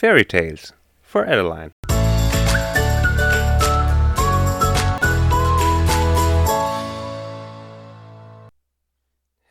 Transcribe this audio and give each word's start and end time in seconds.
Fairy 0.00 0.24
Tales 0.24 0.72
for 1.02 1.26
Adeline. 1.26 1.74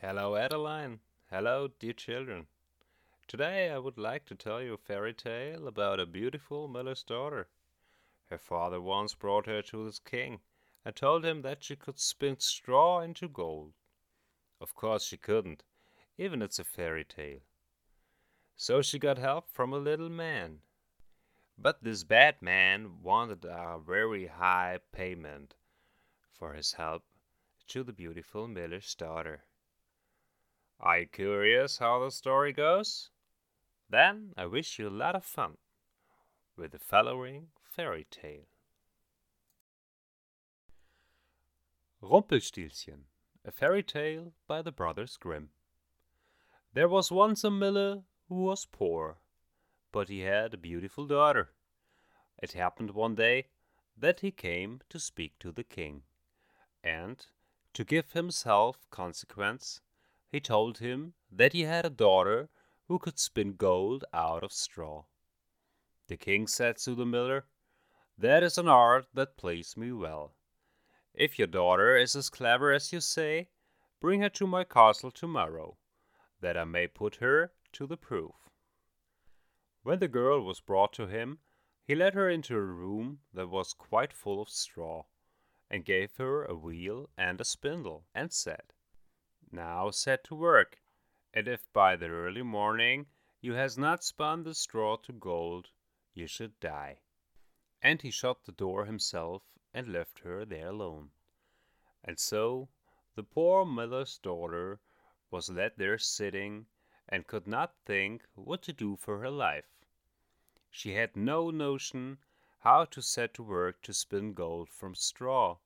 Hello, 0.00 0.34
Adeline. 0.34 0.98
Hello, 1.30 1.68
dear 1.78 1.92
children. 1.92 2.48
Today 3.28 3.70
I 3.70 3.78
would 3.78 3.96
like 3.96 4.24
to 4.24 4.34
tell 4.34 4.60
you 4.60 4.74
a 4.74 4.76
fairy 4.76 5.14
tale 5.14 5.68
about 5.68 6.00
a 6.00 6.04
beautiful 6.04 6.66
miller's 6.66 7.04
daughter. 7.04 7.46
Her 8.28 8.38
father 8.38 8.80
once 8.80 9.14
brought 9.14 9.46
her 9.46 9.62
to 9.62 9.84
his 9.84 10.00
king 10.00 10.40
and 10.84 10.96
told 10.96 11.24
him 11.24 11.42
that 11.42 11.62
she 11.62 11.76
could 11.76 12.00
spin 12.00 12.40
straw 12.40 13.02
into 13.02 13.28
gold. 13.28 13.74
Of 14.60 14.74
course 14.74 15.04
she 15.04 15.16
couldn't, 15.16 15.62
even 16.18 16.42
it's 16.42 16.58
a 16.58 16.64
fairy 16.64 17.04
tale. 17.04 17.42
So 18.62 18.82
she 18.82 18.98
got 18.98 19.16
help 19.16 19.48
from 19.48 19.72
a 19.72 19.78
little 19.78 20.10
man. 20.10 20.58
But 21.56 21.82
this 21.82 22.04
bad 22.04 22.42
man 22.42 23.00
wanted 23.02 23.46
a 23.46 23.78
very 23.78 24.26
high 24.26 24.80
payment 24.92 25.54
for 26.30 26.52
his 26.52 26.74
help 26.74 27.02
to 27.68 27.82
the 27.82 27.94
beautiful 27.94 28.46
miller's 28.46 28.94
daughter. 28.94 29.44
Are 30.78 30.98
you 30.98 31.06
curious 31.06 31.78
how 31.78 32.04
the 32.04 32.10
story 32.10 32.52
goes? 32.52 33.08
Then 33.88 34.34
I 34.36 34.44
wish 34.44 34.78
you 34.78 34.88
a 34.88 34.90
lot 34.90 35.16
of 35.16 35.24
fun 35.24 35.56
with 36.54 36.72
the 36.72 36.78
following 36.78 37.46
fairy 37.62 38.06
tale. 38.10 38.44
Rumpelstilzchen, 42.02 43.04
a 43.42 43.52
fairy 43.52 43.82
tale 43.82 44.34
by 44.46 44.60
the 44.60 44.70
Brothers 44.70 45.16
Grimm. 45.16 45.48
There 46.74 46.88
was 46.90 47.10
once 47.10 47.42
a 47.42 47.50
miller 47.50 48.02
who 48.30 48.36
was 48.36 48.64
poor, 48.64 49.18
but 49.90 50.08
he 50.08 50.20
had 50.20 50.54
a 50.54 50.56
beautiful 50.56 51.04
daughter. 51.04 51.50
It 52.40 52.52
happened 52.52 52.92
one 52.92 53.16
day 53.16 53.48
that 53.96 54.20
he 54.20 54.30
came 54.30 54.82
to 54.88 55.00
speak 55.00 55.36
to 55.40 55.50
the 55.50 55.64
king, 55.64 56.04
and, 56.82 57.26
to 57.74 57.84
give 57.84 58.12
himself 58.12 58.88
consequence, 58.88 59.80
he 60.28 60.38
told 60.38 60.78
him 60.78 61.14
that 61.32 61.52
he 61.52 61.62
had 61.62 61.84
a 61.84 61.90
daughter 61.90 62.48
who 62.86 63.00
could 63.00 63.18
spin 63.18 63.54
gold 63.54 64.04
out 64.14 64.44
of 64.44 64.52
straw. 64.52 65.06
The 66.06 66.16
king 66.16 66.46
said 66.46 66.76
to 66.78 66.94
the 66.94 67.04
miller, 67.04 67.46
That 68.16 68.44
is 68.44 68.56
an 68.58 68.68
art 68.68 69.06
that 69.12 69.36
pleases 69.38 69.76
me 69.76 69.90
well. 69.90 70.36
If 71.14 71.36
your 71.36 71.48
daughter 71.48 71.96
is 71.96 72.14
as 72.14 72.30
clever 72.30 72.70
as 72.70 72.92
you 72.92 73.00
say, 73.00 73.48
bring 74.00 74.20
her 74.20 74.30
to 74.30 74.46
my 74.46 74.62
castle 74.62 75.10
tomorrow, 75.10 75.78
that 76.40 76.56
I 76.56 76.62
may 76.62 76.86
put 76.86 77.16
her 77.16 77.52
to 77.72 77.86
the 77.86 77.96
proof. 77.96 78.34
When 79.82 79.98
the 79.98 80.08
girl 80.08 80.42
was 80.42 80.60
brought 80.60 80.92
to 80.94 81.06
him, 81.06 81.38
he 81.84 81.94
led 81.94 82.14
her 82.14 82.28
into 82.28 82.56
a 82.56 82.60
room 82.60 83.20
that 83.32 83.48
was 83.48 83.72
quite 83.72 84.12
full 84.12 84.40
of 84.40 84.48
straw, 84.48 85.04
and 85.70 85.84
gave 85.84 86.16
her 86.16 86.44
a 86.44 86.54
wheel 86.54 87.10
and 87.16 87.40
a 87.40 87.44
spindle, 87.44 88.06
and 88.14 88.32
said, 88.32 88.72
Now 89.50 89.90
set 89.90 90.24
to 90.24 90.34
work, 90.34 90.80
and 91.32 91.48
if 91.48 91.72
by 91.72 91.96
the 91.96 92.08
early 92.08 92.42
morning 92.42 93.06
you 93.40 93.54
has 93.54 93.78
not 93.78 94.04
spun 94.04 94.42
the 94.42 94.54
straw 94.54 94.96
to 94.96 95.12
gold, 95.12 95.70
you 96.12 96.26
should 96.26 96.58
die. 96.60 97.00
And 97.80 98.02
he 98.02 98.10
shut 98.10 98.44
the 98.44 98.52
door 98.52 98.84
himself 98.84 99.42
and 99.72 99.88
left 99.88 100.20
her 100.20 100.44
there 100.44 100.68
alone. 100.68 101.10
And 102.04 102.18
so 102.18 102.68
the 103.14 103.22
poor 103.22 103.64
miller's 103.64 104.18
daughter 104.18 104.80
was 105.30 105.50
led 105.50 105.72
there 105.76 105.98
sitting, 105.98 106.66
and 107.10 107.26
could 107.26 107.46
not 107.46 107.74
think 107.84 108.24
what 108.34 108.62
to 108.62 108.72
do 108.72 108.96
for 108.96 109.18
her 109.18 109.30
life. 109.30 109.66
She 110.70 110.92
had 110.92 111.16
no 111.16 111.50
notion 111.50 112.18
how 112.60 112.84
to 112.84 113.02
set 113.02 113.34
to 113.34 113.42
work 113.42 113.82
to 113.82 113.92
spin 113.92 114.32
gold 114.32 114.70
from 114.70 114.94
straw, 114.94 115.58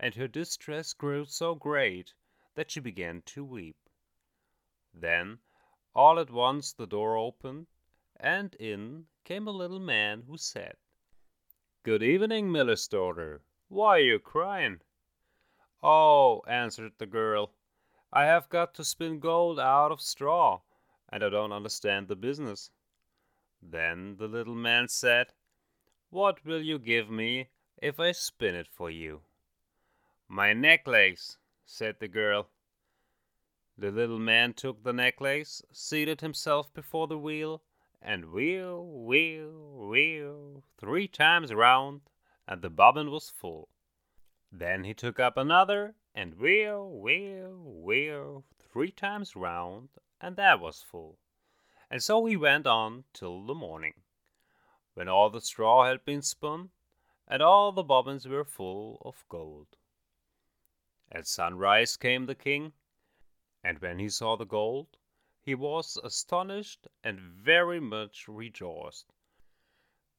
and 0.00 0.14
her 0.14 0.28
distress 0.28 0.94
grew 0.94 1.26
so 1.26 1.54
great 1.54 2.14
that 2.54 2.70
she 2.70 2.80
began 2.80 3.20
to 3.22 3.44
weep. 3.44 3.76
Then 4.94 5.40
all 5.94 6.18
at 6.18 6.30
once 6.30 6.72
the 6.72 6.86
door 6.86 7.16
opened, 7.16 7.66
and 8.16 8.54
in 8.54 9.06
came 9.24 9.46
a 9.46 9.50
little 9.50 9.80
man 9.80 10.22
who 10.22 10.38
said, 10.38 10.76
Good 11.82 12.02
evening, 12.02 12.50
miller's 12.50 12.88
daughter. 12.88 13.42
Why 13.68 13.98
are 13.98 14.00
you 14.00 14.18
crying? 14.18 14.80
Oh, 15.82 16.42
answered 16.46 16.92
the 16.98 17.06
girl, 17.06 17.52
I 18.12 18.24
have 18.24 18.48
got 18.48 18.74
to 18.74 18.84
spin 18.84 19.18
gold 19.18 19.60
out 19.60 19.92
of 19.92 20.00
straw, 20.00 20.62
and 21.08 21.22
I 21.22 21.28
don't 21.28 21.52
understand 21.52 22.08
the 22.08 22.16
business. 22.16 22.70
Then 23.62 24.16
the 24.16 24.28
little 24.28 24.54
man 24.54 24.88
said, 24.88 25.32
What 26.10 26.44
will 26.44 26.62
you 26.62 26.78
give 26.78 27.10
me 27.10 27.50
if 27.78 27.98
I 27.98 28.12
spin 28.12 28.54
it 28.54 28.68
for 28.68 28.90
you? 28.90 29.22
My 30.28 30.52
necklace, 30.52 31.38
said 31.64 32.00
the 32.00 32.08
girl. 32.08 32.50
The 33.78 33.90
little 33.90 34.18
man 34.18 34.54
took 34.54 34.82
the 34.82 34.92
necklace, 34.92 35.62
seated 35.72 36.20
himself 36.20 36.72
before 36.72 37.06
the 37.06 37.18
wheel, 37.18 37.62
and 38.00 38.32
wheel, 38.32 38.86
wheel, 38.86 39.88
wheel, 39.88 40.64
three 40.78 41.08
times 41.08 41.52
round, 41.52 42.02
and 42.46 42.62
the 42.62 42.70
bobbin 42.70 43.10
was 43.10 43.30
full. 43.30 43.68
Then 44.50 44.84
he 44.84 44.94
took 44.94 45.20
up 45.20 45.36
another, 45.36 45.94
and 46.14 46.38
wheel, 46.38 46.90
wheel, 46.90 47.58
wheel, 47.64 48.44
three 48.72 48.90
times 48.90 49.36
round, 49.36 49.88
and 50.20 50.36
that 50.36 50.60
was 50.60 50.82
full. 50.82 51.18
And 51.90 52.02
so 52.02 52.24
he 52.26 52.36
went 52.36 52.66
on 52.66 53.04
till 53.12 53.44
the 53.44 53.54
morning, 53.54 54.02
when 54.94 55.08
all 55.08 55.30
the 55.30 55.40
straw 55.40 55.84
had 55.84 56.04
been 56.04 56.22
spun, 56.22 56.70
and 57.28 57.42
all 57.42 57.72
the 57.72 57.82
bobbins 57.82 58.26
were 58.26 58.44
full 58.44 59.00
of 59.04 59.24
gold. 59.28 59.76
At 61.12 61.26
sunrise 61.26 61.96
came 61.96 62.26
the 62.26 62.34
king, 62.34 62.72
and 63.62 63.78
when 63.78 63.98
he 63.98 64.08
saw 64.08 64.36
the 64.36 64.44
gold, 64.44 64.96
he 65.40 65.54
was 65.54 65.96
astonished 66.02 66.88
and 67.04 67.20
very 67.20 67.78
much 67.78 68.26
rejoiced. 68.26 69.12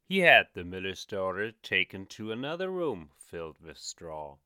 He 0.05 0.19
had 0.19 0.47
the 0.53 0.63
miller's 0.63 1.05
daughter 1.05 1.51
taken 1.51 2.05
to 2.07 2.31
another 2.31 2.69
room 2.69 3.11
filled 3.17 3.59
with 3.59 3.77
straw, 3.77 4.37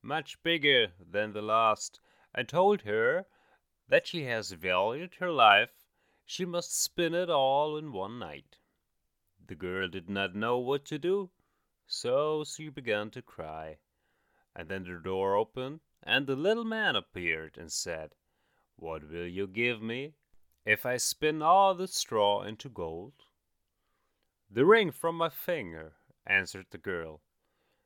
much 0.00 0.40
bigger 0.44 0.92
than 1.00 1.32
the 1.32 1.42
last, 1.42 1.98
and 2.32 2.48
told 2.48 2.82
her 2.82 3.26
that 3.88 4.06
she 4.06 4.24
has 4.24 4.52
valued 4.52 5.14
her 5.14 5.30
life, 5.30 5.70
she 6.24 6.44
must 6.44 6.82
spin 6.82 7.14
it 7.14 7.30
all 7.30 7.76
in 7.76 7.92
one 7.92 8.18
night. 8.18 8.56
The 9.46 9.54
girl 9.54 9.88
did 9.88 10.10
not 10.10 10.34
know 10.34 10.58
what 10.58 10.84
to 10.86 10.98
do, 10.98 11.30
so 11.86 12.44
she 12.44 12.68
began 12.68 13.10
to 13.10 13.22
cry. 13.22 13.78
And 14.54 14.68
then 14.68 14.84
the 14.84 15.00
door 15.02 15.36
opened, 15.36 15.80
and 16.02 16.26
the 16.26 16.36
little 16.36 16.64
man 16.64 16.96
appeared 16.96 17.56
and 17.56 17.72
said, 17.72 18.14
What 18.76 19.08
will 19.08 19.26
you 19.26 19.46
give 19.46 19.80
me 19.80 20.14
if 20.66 20.84
I 20.84 20.98
spin 20.98 21.40
all 21.40 21.74
the 21.74 21.88
straw 21.88 22.42
into 22.42 22.68
gold? 22.68 23.14
The 24.50 24.66
ring 24.66 24.90
from 24.90 25.16
my 25.16 25.30
finger, 25.30 25.94
answered 26.26 26.66
the 26.70 26.78
girl. 26.78 27.22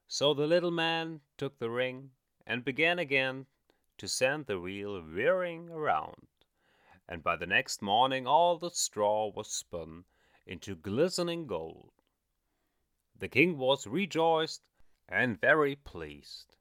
So 0.08 0.34
the 0.34 0.46
little 0.46 0.70
man 0.70 1.20
took 1.36 1.58
the 1.58 1.70
ring 1.70 2.10
and 2.46 2.64
began 2.64 2.98
again 2.98 3.46
to 3.98 4.08
send 4.08 4.46
the 4.46 4.58
wheel 4.58 5.00
whirring 5.00 5.70
around, 5.70 6.28
and 7.08 7.22
by 7.22 7.36
the 7.36 7.46
next 7.46 7.82
morning 7.82 8.26
all 8.26 8.58
the 8.58 8.70
straw 8.70 9.30
was 9.30 9.50
spun 9.50 10.04
into 10.46 10.74
glistening 10.74 11.46
gold. 11.46 11.92
The 13.18 13.28
king 13.28 13.58
was 13.58 13.86
rejoiced 13.86 14.62
and 15.08 15.40
very 15.40 15.76
pleased. 15.76 16.56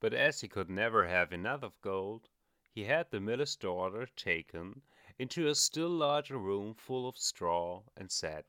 But 0.00 0.14
as 0.14 0.40
he 0.40 0.48
could 0.48 0.70
never 0.70 1.06
have 1.06 1.32
enough 1.32 1.62
of 1.62 1.80
gold, 1.82 2.28
he 2.72 2.84
had 2.84 3.10
the 3.10 3.20
miller's 3.20 3.56
daughter 3.56 4.06
taken 4.16 4.82
into 5.18 5.48
a 5.48 5.54
still 5.54 5.90
larger 5.90 6.38
room 6.38 6.72
full 6.72 7.06
of 7.06 7.18
straw, 7.18 7.82
and 7.96 8.10
said, 8.10 8.44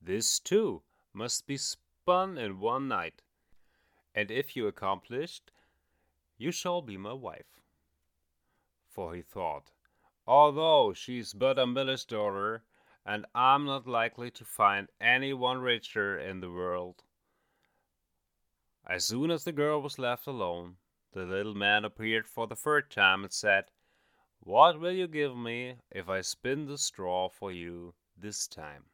this, 0.00 0.40
too, 0.40 0.82
must 1.12 1.46
be 1.46 1.56
spun 1.56 2.36
in 2.36 2.58
one 2.58 2.88
night, 2.88 3.22
and 4.12 4.28
if 4.28 4.56
you 4.56 4.66
accomplish 4.66 5.38
it, 5.46 5.52
you 6.42 6.50
shall 6.50 6.82
be 6.82 6.96
my 6.96 7.12
wife. 7.12 7.62
For 8.88 9.14
he 9.14 9.22
thought, 9.22 9.70
although 10.26 10.92
she's 10.92 11.32
but 11.32 11.56
a 11.56 11.66
miller's 11.66 12.04
daughter, 12.04 12.64
and 13.06 13.26
I'm 13.32 13.64
not 13.64 13.86
likely 13.86 14.30
to 14.32 14.44
find 14.44 14.88
any 15.00 15.32
one 15.32 15.60
richer 15.60 16.18
in 16.18 16.40
the 16.40 16.50
world. 16.50 17.04
As 18.84 19.04
soon 19.04 19.30
as 19.30 19.44
the 19.44 19.52
girl 19.52 19.80
was 19.80 20.00
left 20.00 20.26
alone, 20.26 20.78
the 21.12 21.24
little 21.24 21.54
man 21.54 21.84
appeared 21.84 22.26
for 22.26 22.48
the 22.48 22.56
third 22.56 22.90
time 22.90 23.22
and 23.22 23.32
said, 23.32 23.70
What 24.40 24.80
will 24.80 24.92
you 24.92 25.06
give 25.06 25.36
me 25.36 25.76
if 25.92 26.08
I 26.08 26.22
spin 26.22 26.66
the 26.66 26.78
straw 26.78 27.28
for 27.28 27.52
you 27.52 27.94
this 28.16 28.48
time? 28.48 28.86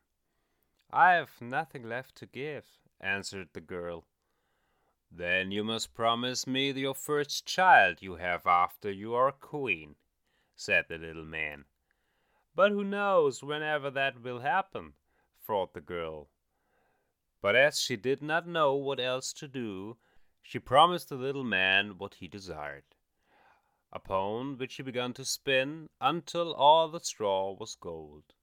I 0.90 1.12
have 1.12 1.40
nothing 1.40 1.88
left 1.88 2.14
to 2.16 2.26
give, 2.26 2.66
answered 3.00 3.48
the 3.54 3.62
girl. 3.62 4.04
Then 5.10 5.50
you 5.50 5.64
must 5.64 5.94
promise 5.94 6.46
me 6.46 6.70
your 6.70 6.94
first 6.94 7.46
child 7.46 8.02
you 8.02 8.16
have 8.16 8.46
after 8.46 8.90
you 8.90 9.14
are 9.14 9.32
queen, 9.32 9.96
said 10.54 10.86
the 10.88 10.98
little 10.98 11.24
man. 11.24 11.64
But 12.54 12.72
who 12.72 12.84
knows 12.84 13.42
whenever 13.42 13.90
that 13.90 14.20
will 14.20 14.40
happen? 14.40 14.94
thought 15.40 15.72
the 15.74 15.80
girl. 15.80 16.28
But 17.40 17.56
as 17.56 17.80
she 17.80 17.96
did 17.96 18.22
not 18.22 18.46
know 18.46 18.74
what 18.74 19.00
else 19.00 19.32
to 19.34 19.48
do, 19.48 19.96
she 20.42 20.58
promised 20.58 21.08
the 21.08 21.16
little 21.16 21.44
man 21.44 21.98
what 21.98 22.14
he 22.14 22.28
desired. 22.28 22.94
Upon 23.92 24.58
which 24.58 24.74
he 24.74 24.82
began 24.82 25.14
to 25.14 25.24
spin 25.24 25.88
until 26.00 26.52
all 26.52 26.88
the 26.88 27.00
straw 27.00 27.52
was 27.52 27.74
gold. 27.74 28.34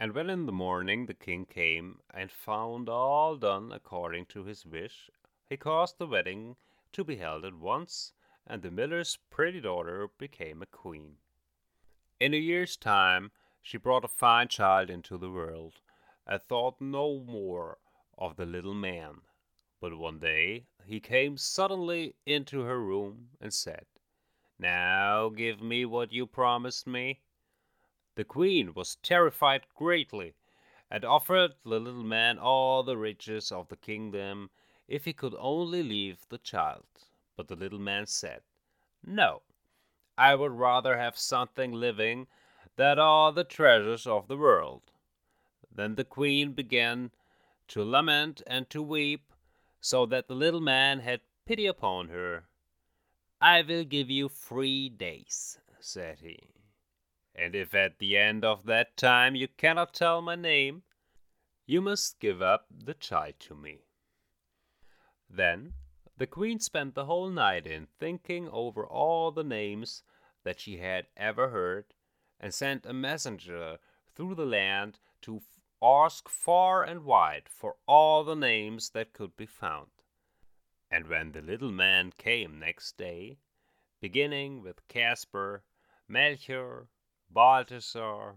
And 0.00 0.14
when 0.14 0.30
in 0.30 0.46
the 0.46 0.52
morning 0.52 1.06
the 1.06 1.14
king 1.14 1.46
came 1.46 2.00
and 2.12 2.30
found 2.30 2.88
all 2.88 3.36
done 3.36 3.72
according 3.72 4.26
to 4.26 4.44
his 4.44 4.64
wish, 4.64 5.10
he 5.48 5.56
caused 5.56 5.96
the 5.96 6.06
wedding 6.06 6.56
to 6.92 7.02
be 7.02 7.16
held 7.16 7.44
at 7.44 7.54
once, 7.54 8.12
and 8.46 8.60
the 8.60 8.70
miller's 8.70 9.18
pretty 9.30 9.60
daughter 9.60 10.08
became 10.18 10.60
a 10.60 10.66
queen. 10.66 11.16
In 12.20 12.34
a 12.34 12.36
year's 12.36 12.76
time 12.76 13.32
she 13.62 13.78
brought 13.78 14.04
a 14.04 14.08
fine 14.08 14.48
child 14.48 14.90
into 14.90 15.16
the 15.16 15.30
world, 15.30 15.80
and 16.26 16.42
thought 16.42 16.80
no 16.80 17.20
more 17.20 17.78
of 18.18 18.36
the 18.36 18.44
little 18.44 18.74
man. 18.74 19.22
But 19.80 19.96
one 19.96 20.18
day 20.18 20.66
he 20.84 21.00
came 21.00 21.38
suddenly 21.38 22.14
into 22.26 22.60
her 22.60 22.80
room 22.80 23.30
and 23.40 23.54
said, 23.54 23.86
Now 24.58 25.30
give 25.30 25.62
me 25.62 25.86
what 25.86 26.12
you 26.12 26.26
promised 26.26 26.86
me. 26.86 27.20
The 28.16 28.24
queen 28.24 28.74
was 28.74 28.96
terrified 28.96 29.66
greatly, 29.74 30.34
and 30.90 31.04
offered 31.04 31.54
the 31.62 31.80
little 31.80 32.04
man 32.04 32.38
all 32.38 32.82
the 32.82 32.96
riches 32.96 33.50
of 33.50 33.68
the 33.68 33.76
kingdom 33.76 34.50
if 34.88 35.04
he 35.04 35.12
could 35.12 35.34
only 35.38 35.82
leave 35.82 36.26
the 36.28 36.38
child. 36.38 36.86
But 37.36 37.46
the 37.48 37.56
little 37.56 37.78
man 37.78 38.06
said, 38.06 38.40
No, 39.04 39.42
I 40.16 40.34
would 40.34 40.52
rather 40.52 40.96
have 40.96 41.16
something 41.16 41.72
living 41.72 42.26
than 42.76 42.98
all 42.98 43.30
the 43.30 43.44
treasures 43.44 44.06
of 44.06 44.26
the 44.26 44.36
world. 44.36 44.90
Then 45.70 45.94
the 45.94 46.04
queen 46.04 46.52
began 46.52 47.12
to 47.68 47.84
lament 47.84 48.42
and 48.46 48.68
to 48.70 48.82
weep, 48.82 49.32
so 49.80 50.06
that 50.06 50.26
the 50.26 50.34
little 50.34 50.60
man 50.60 51.00
had 51.00 51.20
pity 51.44 51.66
upon 51.66 52.08
her. 52.08 52.48
I 53.40 53.62
will 53.62 53.84
give 53.84 54.10
you 54.10 54.28
three 54.28 54.88
days, 54.88 55.60
said 55.78 56.20
he. 56.20 56.50
And 57.34 57.54
if 57.54 57.74
at 57.74 57.98
the 57.98 58.16
end 58.16 58.44
of 58.44 58.64
that 58.64 58.96
time 58.96 59.36
you 59.36 59.46
cannot 59.46 59.94
tell 59.94 60.20
my 60.20 60.34
name, 60.34 60.82
you 61.66 61.80
must 61.80 62.18
give 62.18 62.42
up 62.42 62.66
the 62.70 62.94
child 62.94 63.34
to 63.40 63.54
me. 63.54 63.82
Then 65.30 65.74
the 66.16 66.26
queen 66.26 66.58
spent 66.58 66.94
the 66.94 67.04
whole 67.04 67.28
night 67.28 67.66
in 67.66 67.86
thinking 67.86 68.48
over 68.48 68.86
all 68.86 69.30
the 69.30 69.44
names 69.44 70.02
that 70.42 70.58
she 70.58 70.78
had 70.78 71.06
ever 71.16 71.50
heard 71.50 71.94
and 72.40 72.52
sent 72.54 72.86
a 72.86 72.92
messenger 72.92 73.78
through 74.14 74.34
the 74.34 74.46
land 74.46 74.98
to 75.22 75.42
ask 75.82 76.28
far 76.28 76.82
and 76.82 77.04
wide 77.04 77.48
for 77.48 77.76
all 77.86 78.24
the 78.24 78.34
names 78.34 78.90
that 78.90 79.12
could 79.12 79.36
be 79.36 79.46
found. 79.46 79.90
And 80.90 81.06
when 81.06 81.32
the 81.32 81.42
little 81.42 81.70
man 81.70 82.12
came 82.16 82.58
next 82.58 82.96
day, 82.96 83.38
beginning 84.00 84.62
with 84.62 84.86
Caspar, 84.88 85.62
Melchior, 86.08 86.88
Balthasar, 87.30 88.36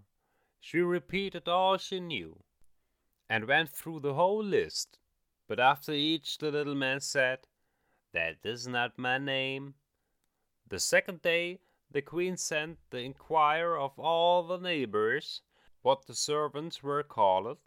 she 0.60 0.80
repeated 0.80 1.48
all 1.48 1.78
she 1.78 2.00
knew, 2.00 2.44
and 3.30 3.48
went 3.48 3.70
through 3.70 4.02
the 4.02 4.14
whole 4.14 4.44
list, 4.44 5.00
but 5.52 5.60
after 5.60 5.92
each 5.92 6.38
the 6.38 6.50
little 6.50 6.76
man 6.76 7.02
said, 7.02 7.40
That 8.14 8.38
is 8.46 8.70
not 8.70 8.98
my 8.98 9.18
name. 9.18 9.74
The 10.70 10.80
second 10.80 11.22
day 11.22 11.60
the 11.92 12.02
queen 12.02 12.38
sent 12.38 12.78
to 12.92 12.98
inquire 12.98 13.76
of 13.76 14.00
all 14.00 14.44
the 14.48 14.60
neighbors 14.60 15.42
what 15.82 16.06
the 16.06 16.16
servants 16.16 16.82
were 16.82 17.04
called, 17.04 17.58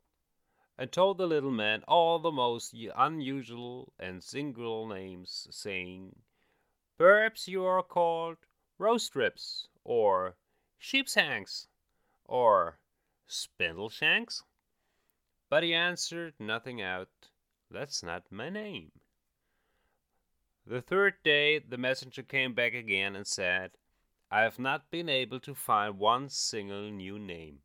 and 0.78 0.90
told 0.90 1.18
the 1.18 1.26
little 1.26 1.50
man 1.50 1.82
all 1.86 2.18
the 2.18 2.32
most 2.32 2.74
unusual 2.96 3.92
and 3.98 4.24
singular 4.24 4.88
names, 4.88 5.46
saying, 5.50 6.16
Perhaps 6.96 7.48
you 7.48 7.66
are 7.66 7.82
called 7.82 8.38
roast 8.78 9.14
ribs, 9.14 9.68
or 9.84 10.36
sheep's 10.78 11.16
hanks, 11.16 11.68
or 12.24 12.78
spindle 13.26 13.90
shanks? 13.90 14.42
But 15.50 15.62
he 15.62 15.74
answered 15.74 16.32
nothing 16.38 16.80
out. 16.80 17.10
That's 17.74 18.04
not 18.04 18.30
my 18.30 18.50
name. 18.50 18.92
The 20.64 20.80
third 20.80 21.14
day 21.24 21.58
the 21.58 21.76
messenger 21.76 22.22
came 22.22 22.54
back 22.54 22.72
again 22.72 23.16
and 23.16 23.26
said, 23.26 23.72
I 24.30 24.42
have 24.42 24.60
not 24.60 24.92
been 24.92 25.08
able 25.08 25.40
to 25.40 25.56
find 25.56 25.98
one 25.98 26.28
single 26.28 26.88
new 26.92 27.18
name. 27.18 27.58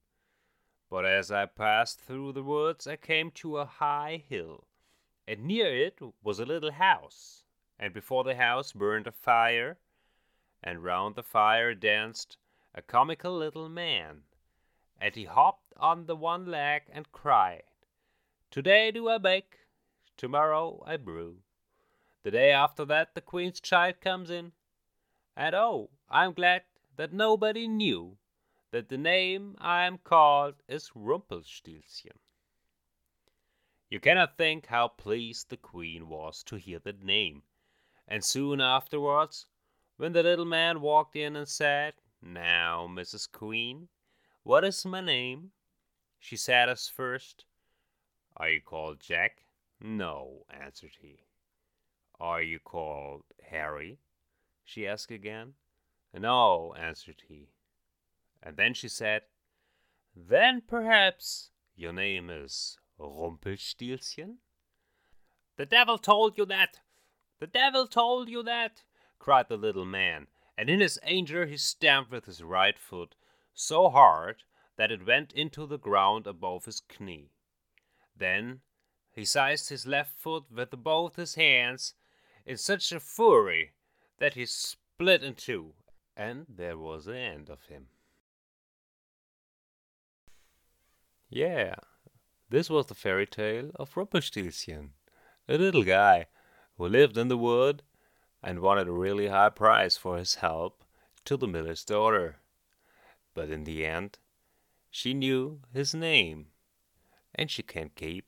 But 0.90 1.06
as 1.06 1.32
I 1.32 1.46
passed 1.46 2.02
through 2.02 2.32
the 2.32 2.42
woods, 2.42 2.88
I 2.88 2.96
came 2.96 3.30
to 3.36 3.60
a 3.60 3.66
high 3.66 4.24
hill, 4.28 4.66
and 5.28 5.46
near 5.46 5.68
it 5.68 6.00
was 6.24 6.40
a 6.40 6.46
little 6.46 6.72
house, 6.72 7.44
and 7.78 7.94
before 7.94 8.24
the 8.24 8.36
house 8.36 8.74
burned 8.74 9.06
a 9.06 9.12
fire, 9.12 9.78
and 10.64 10.84
round 10.84 11.14
the 11.14 11.24
fire 11.24 11.76
danced 11.76 12.38
a 12.74 12.82
comical 12.82 13.38
little 13.38 13.70
man, 13.70 14.24
and 15.00 15.16
he 15.16 15.26
hopped 15.26 15.72
on 15.78 16.08
the 16.08 16.16
one 16.16 16.48
leg 16.48 16.82
and 16.92 17.12
cried, 17.12 17.64
Today 18.50 18.90
do 18.90 19.08
I 19.08 19.20
bake, 19.20 19.60
tomorrow 20.20 20.84
I 20.86 20.98
brew. 20.98 21.38
The 22.24 22.32
day 22.32 22.52
after 22.52 22.84
that 22.84 23.16
the 23.16 23.22
queen's 23.22 23.62
child 23.62 24.02
comes 24.02 24.30
in, 24.30 24.52
and 25.38 25.56
oh, 25.56 25.92
I'm 26.10 26.34
glad 26.34 26.64
that 26.98 27.14
nobody 27.14 27.70
knew 27.70 28.18
that 28.72 28.90
the 28.90 28.98
name 28.98 29.56
I 29.60 29.86
am 29.86 29.98
called 29.98 30.56
is 30.68 30.92
Rumpelstiltskin. 30.94 32.20
You 33.90 34.02
cannot 34.02 34.38
think 34.38 34.66
how 34.66 34.90
pleased 34.90 35.50
the 35.50 35.58
queen 35.58 36.10
was 36.10 36.44
to 36.44 36.58
hear 36.58 36.80
that 36.80 37.02
name, 37.02 37.44
and 38.06 38.22
soon 38.22 38.60
afterwards, 38.60 39.48
when 39.96 40.12
the 40.12 40.22
little 40.22 40.44
man 40.44 40.82
walked 40.82 41.16
in 41.16 41.38
and 41.38 41.48
said, 41.48 41.94
Now, 42.22 42.88
Mrs. 42.92 43.32
Queen, 43.32 43.88
what 44.44 44.66
is 44.66 44.86
my 44.86 45.00
name? 45.00 45.52
She 46.20 46.36
said 46.36 46.68
as 46.68 46.90
first, 46.90 47.46
Are 48.36 48.50
you 48.50 48.60
called 48.60 49.00
Jack? 49.00 49.44
No, 49.82 50.46
answered 50.50 50.98
he. 51.02 51.26
Are 52.20 52.42
you 52.42 52.60
called 52.60 53.24
Harry? 53.50 54.00
she 54.66 54.86
asked 54.86 55.12
again. 55.12 55.54
No, 56.14 56.74
answered 56.76 57.24
he. 57.28 57.50
And 58.44 58.58
then 58.58 58.74
she 58.74 58.88
said, 58.90 59.24
Then 60.16 60.62
perhaps 60.62 61.52
your 61.76 61.94
name 61.94 62.30
is 62.30 62.78
Rumpelstiltskin? 62.98 64.40
The 65.56 65.66
devil 65.66 65.98
told 65.98 66.38
you 66.38 66.46
that! 66.48 66.80
The 67.40 67.48
devil 67.48 67.88
told 67.88 68.30
you 68.30 68.44
that! 68.44 68.84
cried 69.18 69.48
the 69.48 69.58
little 69.58 69.86
man, 69.86 70.28
and 70.58 70.70
in 70.70 70.82
his 70.82 71.00
anger 71.04 71.46
he 71.46 71.58
stamped 71.58 72.12
with 72.12 72.26
his 72.26 72.44
right 72.44 72.78
foot 72.78 73.16
so 73.54 73.90
hard 73.90 74.44
that 74.76 74.92
it 74.92 75.06
went 75.06 75.34
into 75.34 75.66
the 75.66 75.80
ground 75.80 76.28
above 76.28 76.66
his 76.66 76.82
knee. 77.00 77.32
Then 78.16 78.62
he 79.12 79.26
seized 79.26 79.70
his 79.70 79.86
left 79.86 80.18
foot 80.18 80.44
with 80.52 80.72
both 80.84 81.16
his 81.16 81.36
hands 81.36 81.94
in 82.46 82.58
such 82.58 82.92
a 82.92 83.00
fury 83.00 83.72
that 84.20 84.34
he 84.34 84.46
split 84.46 85.24
in 85.24 85.36
two, 85.36 85.74
and 86.16 86.46
there 86.50 86.78
was 86.78 87.06
the 87.06 87.18
end 87.18 87.50
of 87.50 87.66
him. 87.66 87.88
Yeah, 91.30 91.76
this 92.50 92.70
was 92.70 92.88
the 92.88 92.96
fairy 92.96 93.28
tale 93.28 93.72
of 93.76 93.96
Rumpelstiltskin, 93.96 94.92
a 95.48 95.58
little 95.58 95.84
guy 95.84 96.26
who 96.78 96.88
lived 96.88 97.18
in 97.18 97.28
the 97.28 97.38
wood 97.38 97.84
and 98.42 98.60
wanted 98.62 98.88
a 98.88 98.92
really 98.92 99.28
high 99.28 99.50
price 99.50 99.98
for 99.98 100.18
his 100.18 100.36
help 100.36 100.84
to 101.26 101.38
the 101.38 101.48
miller's 101.48 101.84
daughter. 101.84 102.38
But 103.36 103.50
in 103.50 103.66
the 103.66 103.86
end, 103.86 104.18
she 104.90 105.14
knew 105.14 105.62
his 105.72 105.94
name, 105.94 106.48
and 107.36 107.52
she 107.52 107.62
can't 107.62 107.96
keep 107.96 108.26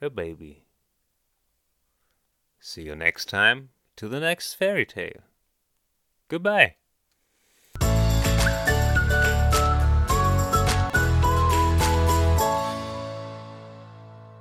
her 0.00 0.10
baby. 0.10 0.64
See 2.60 2.82
you 2.82 2.96
next 2.96 3.28
time 3.28 3.70
to 3.96 4.08
the 4.08 4.20
next 4.20 4.54
fairy 4.54 4.86
tale. 4.86 5.22
Goodbye. 6.28 6.77